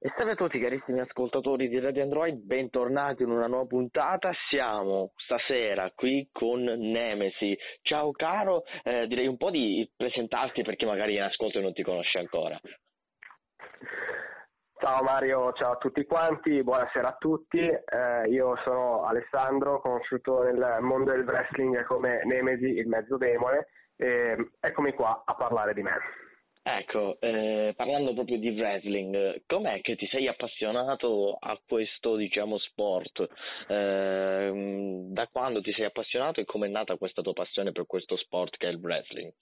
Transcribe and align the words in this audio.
E 0.00 0.12
salve 0.16 0.30
a 0.30 0.34
tutti 0.36 0.60
carissimi 0.60 1.00
ascoltatori 1.00 1.66
di 1.66 1.80
Radio 1.80 2.04
Android, 2.04 2.36
bentornati 2.36 3.24
in 3.24 3.30
una 3.30 3.48
nuova 3.48 3.66
puntata. 3.66 4.30
Siamo 4.48 5.10
stasera 5.16 5.90
qui 5.92 6.28
con 6.30 6.62
Nemesi. 6.62 7.58
Ciao 7.82 8.12
caro, 8.12 8.62
eh, 8.84 9.08
direi 9.08 9.26
un 9.26 9.36
po' 9.36 9.50
di 9.50 9.90
presentarti 9.96 10.62
perché 10.62 10.86
magari 10.86 11.16
in 11.16 11.22
ascolto 11.22 11.58
non 11.58 11.72
ti 11.72 11.82
conosce 11.82 12.18
ancora. 12.18 12.56
Ciao 14.78 15.02
Mario, 15.02 15.52
ciao 15.54 15.72
a 15.72 15.78
tutti 15.78 16.04
quanti, 16.04 16.62
buonasera 16.62 17.08
a 17.08 17.16
tutti. 17.18 17.58
Eh, 17.58 18.28
io 18.28 18.54
sono 18.62 19.02
Alessandro, 19.02 19.80
conosciuto 19.80 20.44
nel 20.44 20.78
mondo 20.80 21.10
del 21.10 21.24
wrestling 21.24 21.82
come 21.86 22.22
Nemesi, 22.22 22.66
il 22.66 22.86
mezzo 22.86 23.16
demone, 23.16 23.66
e 23.96 24.52
eccomi 24.60 24.92
qua 24.92 25.24
a 25.26 25.34
parlare 25.34 25.74
di 25.74 25.82
me. 25.82 25.96
Ecco, 26.70 27.16
eh, 27.20 27.72
parlando 27.74 28.12
proprio 28.12 28.36
di 28.36 28.50
wrestling, 28.50 29.40
com'è 29.46 29.80
che 29.80 29.96
ti 29.96 30.06
sei 30.08 30.28
appassionato 30.28 31.38
a 31.40 31.58
questo, 31.66 32.14
diciamo, 32.14 32.58
sport? 32.58 33.26
Eh, 33.68 35.06
da 35.08 35.26
quando 35.28 35.62
ti 35.62 35.72
sei 35.72 35.86
appassionato 35.86 36.40
e 36.40 36.44
com'è 36.44 36.68
nata 36.68 36.98
questa 36.98 37.22
tua 37.22 37.32
passione 37.32 37.72
per 37.72 37.86
questo 37.86 38.18
sport 38.18 38.58
che 38.58 38.66
è 38.66 38.70
il 38.70 38.80
wrestling? 38.82 39.32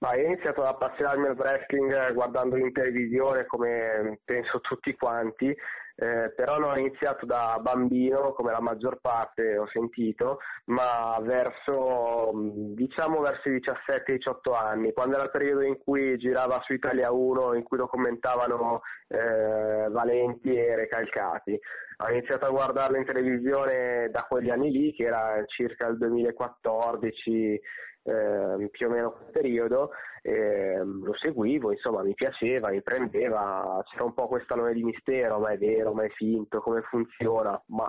Ma 0.00 0.10
ho 0.10 0.16
iniziato 0.16 0.62
ad 0.62 0.74
appassionarmi 0.74 1.28
al 1.28 1.36
wrestling 1.38 2.12
guardando 2.14 2.56
in 2.56 2.72
televisione 2.72 3.46
come 3.46 4.18
penso 4.24 4.58
tutti 4.62 4.92
quanti, 4.94 5.54
eh, 5.98 6.32
però 6.36 6.58
non 6.58 6.70
ho 6.70 6.78
iniziato 6.78 7.24
da 7.24 7.58
bambino 7.60 8.32
come 8.34 8.52
la 8.52 8.60
maggior 8.60 8.98
parte 9.00 9.56
ho 9.56 9.66
sentito, 9.68 10.38
ma 10.66 11.18
verso 11.22 12.30
diciamo 12.34 13.20
verso 13.20 13.48
i 13.48 13.60
17-18 13.60 14.54
anni, 14.54 14.92
quando 14.92 15.14
era 15.14 15.24
il 15.24 15.30
periodo 15.30 15.62
in 15.62 15.78
cui 15.82 16.18
girava 16.18 16.60
su 16.64 16.74
Italia 16.74 17.10
1, 17.10 17.54
in 17.54 17.62
cui 17.62 17.78
lo 17.78 17.86
commentavano 17.86 18.82
eh, 19.08 19.88
Valenti 19.88 20.54
e 20.54 20.76
Recalcati. 20.76 21.58
Ho 21.98 22.10
iniziato 22.10 22.44
a 22.44 22.50
guardarlo 22.50 22.98
in 22.98 23.06
televisione 23.06 24.10
da 24.10 24.24
quegli 24.28 24.50
anni 24.50 24.70
lì, 24.70 24.92
che 24.92 25.04
era 25.04 25.42
circa 25.46 25.86
il 25.86 25.96
2014 25.96 27.60
eh, 28.06 28.68
più 28.70 28.86
o 28.86 28.90
meno 28.90 29.12
quel 29.12 29.30
periodo, 29.32 29.90
eh, 30.22 30.78
lo 30.84 31.14
seguivo, 31.14 31.72
insomma 31.72 32.02
mi 32.02 32.14
piaceva, 32.14 32.68
mi 32.68 32.82
prendeva, 32.82 33.82
c'era 33.90 34.04
un 34.04 34.14
po' 34.14 34.28
questa 34.28 34.54
nome 34.54 34.74
di 34.74 34.84
mistero, 34.84 35.38
ma 35.38 35.50
è 35.50 35.58
vero, 35.58 35.92
ma 35.92 36.04
è 36.04 36.08
finto, 36.10 36.60
come 36.60 36.82
funziona, 36.82 37.60
ma... 37.68 37.88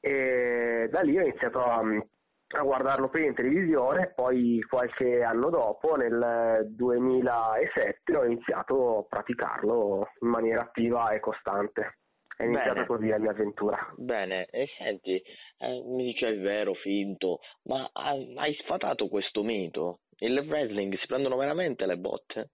E 0.00 0.88
da 0.90 1.00
lì 1.00 1.16
ho 1.16 1.22
iniziato 1.22 1.64
a, 1.64 1.78
a 1.78 2.62
guardarlo 2.62 3.08
prima 3.08 3.28
in 3.28 3.34
televisione, 3.34 4.12
poi 4.14 4.60
qualche 4.68 5.22
anno 5.22 5.48
dopo, 5.50 5.96
nel 5.96 6.66
2007, 6.68 8.16
ho 8.16 8.24
iniziato 8.24 8.98
a 8.98 9.04
praticarlo 9.08 10.08
in 10.20 10.28
maniera 10.28 10.62
attiva 10.62 11.10
e 11.10 11.20
costante. 11.20 11.98
È 12.36 12.44
iniziata 12.44 12.72
Bene. 12.72 12.86
così 12.86 13.08
la 13.08 13.18
mia 13.18 13.30
avventura. 13.30 13.92
Bene, 13.96 14.46
e 14.46 14.68
senti, 14.78 15.22
eh, 15.58 15.82
mi 15.86 16.04
dice 16.04 16.28
è 16.28 16.38
vero, 16.38 16.74
finto, 16.74 17.40
ma 17.64 17.88
hai, 17.92 18.34
hai 18.36 18.54
sfatato 18.62 19.08
questo 19.08 19.42
mito? 19.42 20.00
Il 20.18 20.38
wrestling 20.38 20.96
si 20.98 21.06
prendono 21.06 21.36
veramente 21.36 21.86
le 21.86 21.96
botte? 21.96 22.50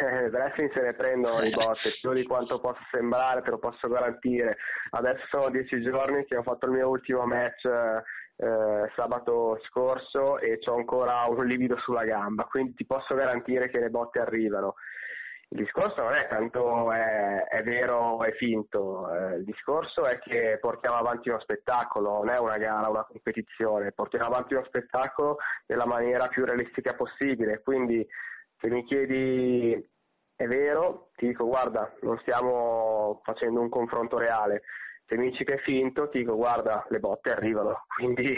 Eh, 0.00 0.28
wrestling 0.28 0.72
se 0.72 0.80
ne 0.80 0.94
prendono 0.94 1.40
di 1.40 1.50
botte, 1.50 1.92
più 2.00 2.12
di 2.12 2.24
quanto 2.24 2.60
possa 2.60 2.86
sembrare, 2.90 3.42
te 3.42 3.50
lo 3.50 3.58
posso 3.58 3.88
garantire. 3.88 4.56
Adesso 4.90 5.26
sono 5.28 5.50
dieci 5.50 5.82
giorni 5.82 6.24
che 6.24 6.36
ho 6.36 6.42
fatto 6.42 6.66
il 6.66 6.72
mio 6.72 6.88
ultimo 6.88 7.26
match 7.26 7.64
eh, 7.64 8.90
sabato 8.94 9.58
scorso 9.64 10.38
e 10.38 10.58
ho 10.64 10.74
ancora 10.74 11.24
un 11.24 11.44
livido 11.44 11.76
sulla 11.78 12.04
gamba, 12.04 12.44
quindi 12.44 12.74
ti 12.74 12.86
posso 12.86 13.14
garantire 13.14 13.68
che 13.68 13.78
le 13.78 13.90
botte 13.90 14.18
arrivano. 14.18 14.74
Il 15.52 15.58
discorso 15.58 16.00
non 16.00 16.14
è 16.14 16.28
tanto 16.28 16.92
è, 16.92 17.42
è 17.48 17.62
vero 17.64 17.96
o 17.96 18.22
è 18.22 18.30
finto, 18.34 19.12
eh, 19.12 19.36
il 19.38 19.44
discorso 19.44 20.04
è 20.04 20.20
che 20.20 20.58
portiamo 20.60 20.96
avanti 20.96 21.28
uno 21.28 21.40
spettacolo, 21.40 22.18
non 22.18 22.28
è 22.28 22.38
una 22.38 22.56
gara, 22.56 22.88
una 22.88 23.02
competizione, 23.04 23.90
portiamo 23.90 24.26
avanti 24.26 24.54
uno 24.54 24.64
spettacolo 24.64 25.38
nella 25.66 25.86
maniera 25.86 26.28
più 26.28 26.44
realistica 26.44 26.94
possibile, 26.94 27.62
quindi 27.62 28.06
se 28.60 28.68
mi 28.68 28.84
chiedi 28.84 29.72
è 30.36 30.46
vero, 30.46 31.10
ti 31.16 31.26
dico 31.26 31.46
guarda, 31.46 31.92
non 32.02 32.16
stiamo 32.20 33.20
facendo 33.24 33.60
un 33.60 33.68
confronto 33.68 34.18
reale, 34.18 34.62
se 35.04 35.16
mi 35.16 35.30
dici 35.30 35.42
che 35.42 35.54
è 35.54 35.58
finto, 35.58 36.08
ti 36.10 36.18
dico 36.18 36.36
guarda, 36.36 36.86
le 36.90 37.00
botte 37.00 37.30
arrivano, 37.30 37.86
quindi, 37.92 38.36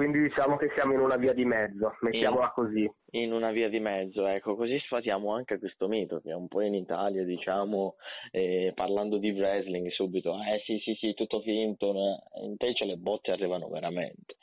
quindi 0.00 0.22
diciamo 0.22 0.56
che 0.56 0.70
siamo 0.74 0.94
in 0.94 1.00
una 1.00 1.16
via 1.16 1.34
di 1.34 1.44
mezzo, 1.44 1.94
mettiamola 2.00 2.52
così. 2.52 2.90
In 3.10 3.34
una 3.34 3.50
via 3.50 3.68
di 3.68 3.80
mezzo, 3.80 4.26
ecco, 4.26 4.56
così 4.56 4.78
sfatiamo 4.78 5.34
anche 5.34 5.58
questo 5.58 5.88
mito 5.88 6.22
che 6.22 6.32
un 6.32 6.48
po' 6.48 6.62
in 6.62 6.72
Italia, 6.72 7.22
diciamo, 7.22 7.96
eh, 8.30 8.72
parlando 8.74 9.18
di 9.18 9.30
wrestling 9.30 9.90
subito, 9.90 10.36
eh 10.36 10.62
sì 10.64 10.78
sì 10.78 10.94
sì, 10.94 11.12
tutto 11.12 11.42
finto, 11.42 11.92
invece 12.40 12.86
le 12.86 12.96
botte 12.96 13.32
arrivano 13.32 13.68
veramente. 13.68 14.36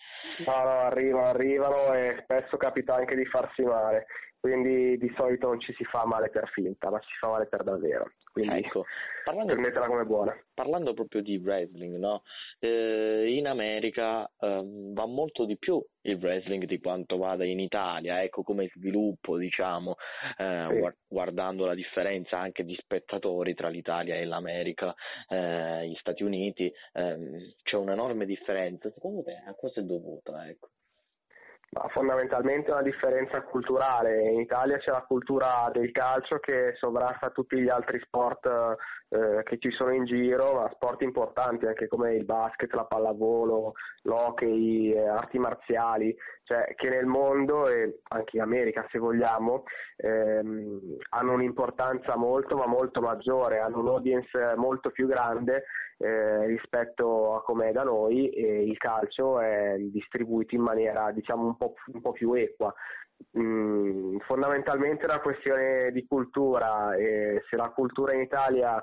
No, 0.45 0.53
no, 0.61 0.79
arrivano, 0.81 1.25
arrivano 1.25 1.91
e 1.95 2.19
spesso 2.21 2.55
capita 2.57 2.93
anche 2.93 3.15
di 3.15 3.25
farsi 3.25 3.63
male, 3.63 4.05
quindi 4.39 4.95
di 4.99 5.11
solito 5.17 5.47
non 5.47 5.59
ci 5.59 5.73
si 5.73 5.83
fa 5.85 6.05
male 6.05 6.29
per 6.29 6.49
finta, 6.49 6.91
ma 6.91 6.99
ci 6.99 7.09
si 7.09 7.17
fa 7.17 7.29
male 7.29 7.47
per 7.47 7.63
davvero. 7.63 8.11
Quindi 8.37 8.57
Ecco, 8.57 8.85
parlando, 9.23 9.55
come 9.55 10.05
buona. 10.05 10.37
parlando 10.53 10.93
proprio 10.93 11.21
di 11.21 11.37
wrestling, 11.37 11.95
no? 11.97 12.21
Eh, 12.59 13.33
in 13.35 13.47
America 13.47 14.29
ehm, 14.39 14.93
va 14.93 15.05
molto 15.07 15.45
di 15.45 15.57
più 15.57 15.83
il 16.01 16.15
wrestling 16.17 16.65
di 16.65 16.79
quanto 16.79 17.17
vada 17.17 17.43
in 17.43 17.59
Italia, 17.59 18.21
ecco 18.21 18.43
come 18.43 18.69
sviluppo, 18.75 19.37
diciamo, 19.37 19.95
eh, 20.37 20.65
Sì. 20.69 20.77
guar- 20.77 20.97
guardando 21.07 21.65
la 21.65 21.73
differenza 21.73 22.37
anche 22.37 22.63
di 22.63 22.75
spettatori 22.75 23.53
tra 23.55 23.69
l'Italia 23.69 24.15
e 24.15 24.25
l'America, 24.25 24.93
eh, 25.29 25.87
gli 25.87 25.95
Stati 25.95 26.23
Uniti, 26.23 26.71
ehm, 26.93 27.53
c'è 27.63 27.75
un'enorme 27.75 28.25
differenza. 28.25 28.91
Secondo 28.91 29.23
te 29.23 29.41
a 29.45 29.53
cosa 29.55 29.81
è 29.81 29.83
dovuta? 29.83 30.47
Ecco. 30.47 30.69
Ma 31.69 31.87
fondamentalmente 31.89 32.69
è 32.69 32.73
una 32.73 32.81
differenza 32.81 33.41
culturale. 33.41 34.29
In 34.29 34.39
Italia 34.39 34.77
c'è 34.77 34.91
la 34.91 35.05
cultura 35.05 35.69
del 35.73 35.91
calcio 35.91 36.39
che 36.39 36.73
sovrasta 36.75 37.29
tutti 37.29 37.59
gli 37.59 37.67
altri 37.67 37.99
sport 37.99 38.47
eh, 39.09 39.41
che 39.43 39.57
ci 39.57 39.71
sono 39.71 39.93
in 39.93 40.05
giro, 40.05 40.53
ma 40.53 40.69
sport 40.73 41.01
importanti 41.01 41.65
anche 41.65 41.87
come 41.87 42.15
il 42.15 42.25
basket, 42.25 42.73
la 42.73 42.83
pallavolo, 42.85 43.73
l'hockey, 44.03 44.91
eh, 44.91 45.07
arti 45.07 45.39
marziali, 45.39 46.15
cioè 46.43 46.73
che 46.75 46.89
nel 46.89 47.05
mondo 47.05 47.67
e 47.69 47.99
anche 48.09 48.37
in 48.37 48.41
America 48.41 48.85
se 48.89 48.99
vogliamo 48.99 49.63
ehm, 49.97 50.97
hanno 51.09 51.33
un'importanza 51.33 52.15
molto 52.15 52.55
ma 52.57 52.65
molto 52.65 53.01
maggiore, 53.01 53.59
hanno 53.59 53.79
un 53.79 53.87
audience 53.87 54.55
molto 54.55 54.91
più 54.91 55.07
grande 55.07 55.63
eh, 55.97 56.45
rispetto 56.45 57.35
a 57.35 57.43
come 57.43 57.69
è 57.69 57.71
da 57.71 57.83
noi 57.83 58.29
e 58.29 58.63
il 58.63 58.77
calcio 58.77 59.39
è 59.39 59.75
distribuito 59.79 60.55
in 60.55 60.61
maniera 60.61 61.11
diciamo 61.11 61.45
un 61.45 61.57
po', 61.57 61.73
un 61.93 62.01
po 62.01 62.11
più 62.11 62.33
equa. 62.33 62.73
Mm, 63.37 64.17
fondamentalmente 64.19 65.03
è 65.03 65.05
una 65.05 65.21
questione 65.21 65.91
di 65.91 66.05
cultura 66.05 66.95
e 66.95 67.43
se 67.49 67.55
la 67.55 67.69
cultura 67.69 68.13
in 68.13 68.21
Italia 68.21 68.81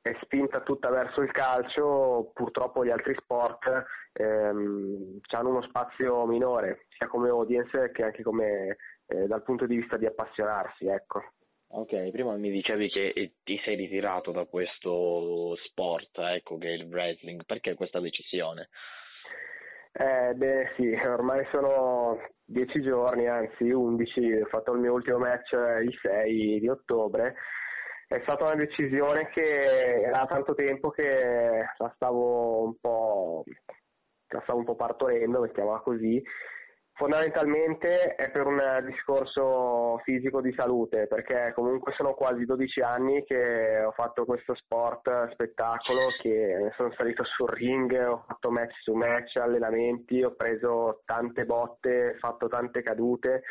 è 0.00 0.16
spinta 0.22 0.60
tutta 0.60 0.88
verso 0.90 1.22
il 1.22 1.32
calcio, 1.32 2.30
purtroppo 2.32 2.84
gli 2.84 2.90
altri 2.90 3.14
sport 3.20 3.84
ehm, 4.12 5.18
hanno 5.30 5.48
uno 5.48 5.62
spazio 5.62 6.26
minore, 6.26 6.86
sia 6.96 7.08
come 7.08 7.28
audience 7.28 7.90
che 7.90 8.04
anche 8.04 8.22
come 8.22 8.76
eh, 9.06 9.26
dal 9.26 9.42
punto 9.42 9.66
di 9.66 9.76
vista 9.76 9.96
di 9.96 10.06
appassionarsi, 10.06 10.86
ecco. 10.86 11.32
Ok, 11.68 12.10
prima 12.10 12.36
mi 12.36 12.50
dicevi 12.50 12.88
che 12.88 13.34
ti 13.42 13.60
sei 13.64 13.74
ritirato 13.74 14.30
da 14.30 14.44
questo 14.44 15.56
sport, 15.64 16.16
ecco, 16.18 16.56
che 16.58 16.68
è 16.68 16.72
il 16.72 16.84
wrestling, 16.84 17.44
perché 17.44 17.74
questa 17.74 17.98
decisione? 17.98 18.68
Eh, 19.98 20.34
beh 20.34 20.72
sì, 20.76 20.92
ormai 21.06 21.46
sono 21.50 22.18
dieci 22.44 22.82
giorni, 22.82 23.26
anzi 23.28 23.70
undici, 23.70 24.30
ho 24.30 24.44
fatto 24.44 24.72
il 24.72 24.80
mio 24.80 24.92
ultimo 24.92 25.16
match 25.18 25.54
eh, 25.54 25.84
il 25.84 25.98
6 26.02 26.60
di 26.60 26.68
ottobre. 26.68 27.34
È 28.06 28.20
stata 28.22 28.44
una 28.44 28.56
decisione 28.56 29.28
che 29.30 30.02
era 30.02 30.26
tanto 30.26 30.54
tempo 30.54 30.90
che 30.90 31.64
la 31.78 31.92
stavo 31.94 32.64
un 32.64 32.76
po', 32.78 33.44
la 34.28 34.40
stavo 34.42 34.58
un 34.58 34.64
po' 34.66 34.76
partorendo, 34.76 35.40
mettiamola 35.40 35.78
così. 35.80 36.22
Fondamentalmente 36.98 38.14
è 38.14 38.30
per 38.30 38.46
un 38.46 38.58
discorso 38.86 39.98
fisico 40.02 40.40
di 40.40 40.50
salute, 40.54 41.06
perché 41.06 41.52
comunque 41.54 41.92
sono 41.92 42.14
quasi 42.14 42.46
12 42.46 42.80
anni 42.80 43.22
che 43.24 43.82
ho 43.84 43.92
fatto 43.92 44.24
questo 44.24 44.54
sport 44.54 45.30
spettacolo, 45.32 46.08
che 46.22 46.72
sono 46.74 46.90
salito 46.96 47.22
sul 47.24 47.50
ring, 47.50 47.92
ho 47.92 48.24
fatto 48.26 48.50
match 48.50 48.80
su 48.80 48.94
match, 48.94 49.36
allenamenti, 49.36 50.22
ho 50.22 50.34
preso 50.34 51.02
tante 51.04 51.44
botte, 51.44 52.16
fatto 52.18 52.48
tante 52.48 52.82
cadute 52.82 53.42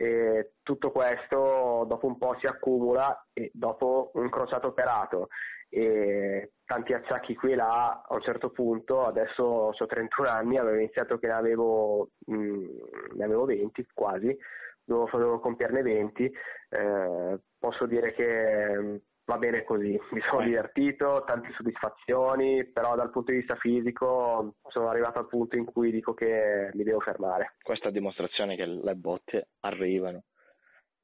e 0.00 0.52
tutto 0.62 0.90
questo 0.92 1.84
dopo 1.86 2.06
un 2.06 2.16
po' 2.16 2.34
si 2.38 2.46
accumula 2.46 3.26
e 3.34 3.50
dopo 3.52 4.10
un 4.14 4.30
crociato 4.30 4.68
operato. 4.68 5.28
E 5.68 6.52
tanti 6.64 6.94
acciacchi 6.94 7.34
qui 7.34 7.52
e 7.52 7.54
là 7.54 8.02
a 8.08 8.14
un 8.14 8.22
certo 8.22 8.48
punto, 8.48 9.04
adesso 9.04 9.42
ho 9.42 9.86
31 9.86 10.26
anni, 10.26 10.56
avevo 10.56 10.78
iniziato 10.78 11.18
che 11.18 11.26
ne 11.26 11.34
avevo, 11.34 12.12
mh, 12.24 12.66
ne 13.12 13.24
avevo 13.24 13.44
20 13.44 13.86
quasi, 13.92 14.34
dovevo, 14.82 15.08
dovevo 15.12 15.38
compierne 15.38 15.82
20, 15.82 16.32
eh, 16.70 17.38
posso 17.58 17.84
dire 17.84 18.14
che 18.14 18.78
mm, 18.78 18.96
va 19.24 19.38
bene 19.38 19.64
così, 19.64 19.98
mi 20.12 20.20
sono 20.28 20.42
divertito, 20.42 21.24
tante 21.26 21.52
soddisfazioni, 21.56 22.66
però 22.66 22.94
dal 22.96 23.10
punto 23.10 23.30
di 23.32 23.38
vista 23.38 23.56
fisico 23.56 24.54
sono 24.68 24.88
arrivato 24.88 25.18
al 25.18 25.28
punto 25.28 25.56
in 25.56 25.64
cui 25.64 25.90
dico 25.90 26.14
che 26.14 26.70
mi 26.72 26.82
devo 26.82 27.00
fermare. 27.00 27.54
Questa 27.62 27.88
è 27.88 27.92
dimostrazione 27.92 28.56
che 28.56 28.66
le 28.66 28.94
botte 28.94 29.48
arrivano. 29.60 30.24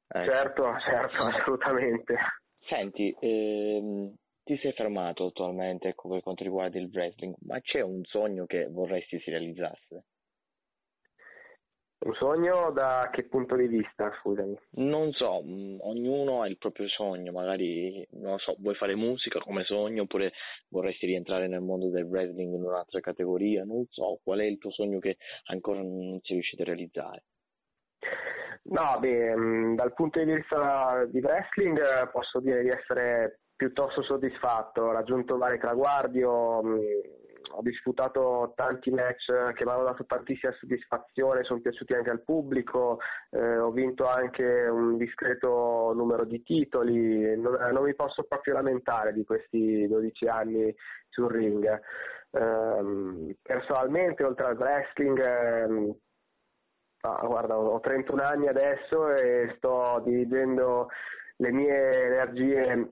Ecco. 0.07 0.31
Certo, 0.31 0.79
certo, 0.79 1.23
assolutamente. 1.23 2.17
Senti, 2.67 3.15
ehm, 3.19 4.13
ti 4.43 4.57
sei 4.57 4.71
fermato 4.73 5.27
attualmente 5.27 5.89
ecco, 5.89 6.09
per 6.09 6.21
quanto 6.21 6.43
riguarda 6.43 6.79
il 6.79 6.89
wrestling, 6.91 7.35
ma 7.41 7.59
c'è 7.59 7.81
un 7.81 8.03
sogno 8.03 8.45
che 8.45 8.67
vorresti 8.67 9.19
si 9.19 9.29
realizzasse? 9.29 10.05
Un 12.07 12.13
sogno 12.13 12.71
da 12.71 13.09
che 13.11 13.25
punto 13.25 13.57
di 13.57 13.67
vista, 13.67 14.09
scusami? 14.21 14.57
Non 14.75 15.11
so, 15.11 15.43
mm, 15.43 15.79
ognuno 15.81 16.41
ha 16.41 16.47
il 16.47 16.57
proprio 16.57 16.87
sogno, 16.87 17.33
magari, 17.33 18.07
non 18.11 18.39
so, 18.39 18.55
vuoi 18.59 18.75
fare 18.75 18.95
musica 18.95 19.39
come 19.39 19.65
sogno 19.65 20.03
oppure 20.03 20.31
vorresti 20.69 21.05
rientrare 21.05 21.49
nel 21.49 21.59
mondo 21.59 21.89
del 21.89 22.05
wrestling 22.05 22.53
in 22.53 22.63
un'altra 22.63 23.01
categoria, 23.01 23.65
non 23.65 23.85
so, 23.89 24.21
qual 24.23 24.39
è 24.39 24.45
il 24.45 24.57
tuo 24.57 24.71
sogno 24.71 24.99
che 24.99 25.17
ancora 25.47 25.81
non 25.81 26.17
sei 26.23 26.35
riuscito 26.35 26.61
a 26.61 26.65
realizzare? 26.65 27.23
No, 28.63 28.97
beh, 29.01 29.35
mm, 29.35 29.75
dal 29.75 29.93
punto 29.93 30.23
di 30.23 30.33
vista 30.33 31.03
di 31.09 31.19
wrestling 31.19 31.77
eh, 31.77 32.07
posso 32.09 32.39
dire 32.39 32.63
di 32.63 32.69
essere 32.69 33.41
piuttosto 33.53 34.01
soddisfatto, 34.01 34.81
ho 34.81 34.91
raggiunto 34.93 35.37
vari 35.37 35.59
traguardi, 35.59 36.23
ho, 36.23 36.63
mm, 36.63 36.79
ho 37.51 37.61
disputato 37.61 38.53
tanti 38.55 38.89
match 38.91 39.53
che 39.53 39.65
mi 39.65 39.71
hanno 39.71 39.83
dato 39.83 40.05
tantissima 40.05 40.53
soddisfazione, 40.53 41.43
sono 41.43 41.61
piaciuti 41.61 41.93
anche 41.93 42.09
al 42.09 42.21
pubblico, 42.21 42.99
eh, 43.31 43.57
ho 43.57 43.71
vinto 43.71 44.07
anche 44.07 44.43
un 44.43 44.97
discreto 44.97 45.93
numero 45.95 46.25
di 46.25 46.43
titoli, 46.43 47.39
non, 47.39 47.57
non, 47.71 47.83
mi 47.83 47.95
posso 47.95 48.23
proprio 48.23 48.53
lamentare 48.53 49.13
di 49.13 49.23
questi 49.23 49.87
12 49.87 50.27
anni 50.27 50.75
sul 51.09 51.31
ring. 51.31 51.65
Eh, 52.31 53.35
personalmente, 53.41 54.23
oltre 54.23 54.45
al 54.45 54.57
wrestling, 54.57 55.19
eh, 55.19 55.95
ah, 57.01 57.25
guarda, 57.25 57.57
ho 57.57 57.79
31 57.79 58.21
anni 58.21 58.47
adesso 58.47 59.13
e 59.13 59.53
sto 59.57 60.01
dirigendo 60.03 60.89
le 61.37 61.51
mie 61.51 62.05
energie 62.05 62.91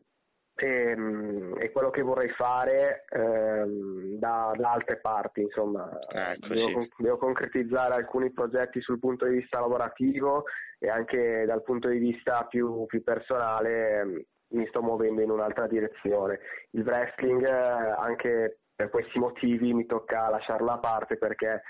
e, 0.55 0.91
ehm, 0.91 1.55
e, 1.59 1.71
quello 1.71 1.89
che 1.89 2.01
vorrei 2.01 2.29
fare 2.29 3.05
ehm, 3.09 4.17
da, 4.17 4.53
da, 4.55 4.71
altre 4.71 4.97
parti, 4.97 5.41
insomma, 5.41 5.89
ecco, 6.07 6.53
devo, 6.53 6.81
sì. 6.81 6.89
devo, 6.97 7.17
concretizzare 7.17 7.93
alcuni 7.93 8.31
progetti 8.31 8.81
sul 8.81 8.99
punto 8.99 9.25
di 9.25 9.37
vista 9.37 9.59
lavorativo 9.59 10.45
e 10.79 10.89
anche 10.89 11.43
dal 11.45 11.63
punto 11.63 11.89
di 11.89 11.97
vista 11.97 12.45
più, 12.45 12.85
più 12.85 13.03
personale 13.03 13.99
ehm, 13.99 14.23
mi 14.49 14.65
sto 14.67 14.81
muovendo 14.81 15.21
in 15.21 15.31
un'altra 15.31 15.67
direzione. 15.67 16.39
Il 16.71 16.83
wrestling, 16.83 17.45
eh, 17.45 17.49
anche 17.49 18.59
per 18.73 18.89
questi 18.89 19.19
motivi, 19.19 19.73
mi 19.73 19.85
tocca 19.85 20.29
lasciarlo 20.29 20.71
a 20.71 20.79
parte 20.79 21.17
perché 21.17 21.63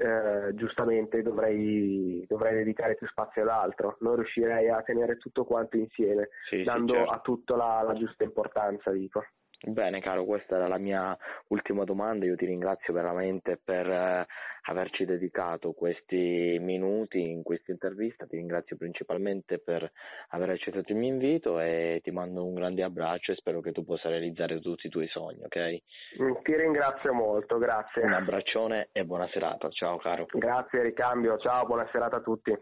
eh, 0.00 0.54
giustamente 0.54 1.20
dovrei, 1.20 2.24
dovrei, 2.26 2.54
dedicare 2.54 2.94
più 2.94 3.06
spazio 3.08 3.42
ad 3.42 3.48
altro, 3.48 3.96
non 4.00 4.16
riuscirei 4.16 4.70
a 4.70 4.80
tenere 4.82 5.18
tutto 5.18 5.44
quanto 5.44 5.76
insieme, 5.76 6.30
sì, 6.48 6.62
dando 6.62 6.94
sì, 6.94 6.98
certo. 6.98 7.12
a 7.12 7.18
tutto 7.20 7.56
la, 7.56 7.82
la 7.82 7.92
giusta 7.92 8.24
importanza, 8.24 8.90
dico. 8.90 9.22
Bene 9.62 10.00
caro, 10.00 10.24
questa 10.24 10.56
era 10.56 10.68
la 10.68 10.78
mia 10.78 11.14
ultima 11.48 11.84
domanda, 11.84 12.24
io 12.24 12.34
ti 12.34 12.46
ringrazio 12.46 12.94
veramente 12.94 13.60
per 13.62 13.86
eh, 13.86 14.26
averci 14.62 15.04
dedicato 15.04 15.72
questi 15.72 16.56
minuti 16.58 17.20
in 17.20 17.42
questa 17.42 17.70
intervista, 17.70 18.24
ti 18.24 18.36
ringrazio 18.36 18.78
principalmente 18.78 19.58
per 19.58 19.90
aver 20.28 20.48
accettato 20.48 20.92
il 20.92 20.98
mio 20.98 21.12
invito 21.12 21.60
e 21.60 22.00
ti 22.02 22.10
mando 22.10 22.46
un 22.46 22.54
grande 22.54 22.82
abbraccio 22.82 23.32
e 23.32 23.36
spero 23.36 23.60
che 23.60 23.72
tu 23.72 23.84
possa 23.84 24.08
realizzare 24.08 24.60
tutti 24.60 24.86
i 24.86 24.90
tuoi 24.90 25.08
sogni, 25.08 25.42
ok? 25.44 26.42
Ti 26.42 26.56
ringrazio 26.56 27.12
molto, 27.12 27.58
grazie. 27.58 28.02
Un 28.02 28.14
abbraccione 28.14 28.88
e 28.92 29.04
buona 29.04 29.28
serata, 29.28 29.68
ciao 29.68 29.98
caro. 29.98 30.24
Grazie, 30.30 30.82
ricambio, 30.82 31.36
ciao, 31.36 31.66
buona 31.66 31.86
serata 31.92 32.16
a 32.16 32.20
tutti. 32.20 32.58